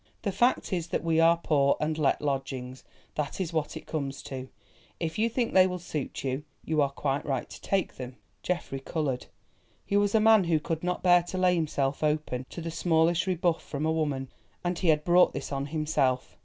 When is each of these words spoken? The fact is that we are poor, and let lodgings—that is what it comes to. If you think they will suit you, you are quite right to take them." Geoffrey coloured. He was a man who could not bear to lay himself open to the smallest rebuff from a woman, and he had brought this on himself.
The 0.23 0.31
fact 0.31 0.73
is 0.73 0.87
that 0.87 1.03
we 1.03 1.19
are 1.19 1.37
poor, 1.37 1.77
and 1.79 1.95
let 1.95 2.23
lodgings—that 2.23 3.39
is 3.39 3.53
what 3.53 3.77
it 3.77 3.85
comes 3.85 4.23
to. 4.23 4.49
If 4.99 5.19
you 5.19 5.29
think 5.29 5.53
they 5.53 5.67
will 5.67 5.77
suit 5.77 6.23
you, 6.23 6.43
you 6.65 6.81
are 6.81 6.89
quite 6.89 7.23
right 7.23 7.47
to 7.47 7.61
take 7.61 7.97
them." 7.97 8.15
Geoffrey 8.41 8.79
coloured. 8.79 9.27
He 9.85 9.97
was 9.97 10.15
a 10.15 10.19
man 10.19 10.45
who 10.45 10.59
could 10.59 10.83
not 10.83 11.03
bear 11.03 11.21
to 11.27 11.37
lay 11.37 11.53
himself 11.53 12.03
open 12.03 12.47
to 12.49 12.61
the 12.61 12.71
smallest 12.71 13.27
rebuff 13.27 13.61
from 13.61 13.85
a 13.85 13.91
woman, 13.91 14.29
and 14.63 14.79
he 14.79 14.87
had 14.87 15.03
brought 15.03 15.33
this 15.33 15.51
on 15.51 15.67
himself. 15.67 16.35